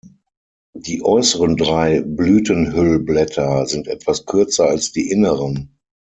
[0.73, 5.77] Die äußeren drei Blütenhüllblätter sind etwas kürzer als die inneren.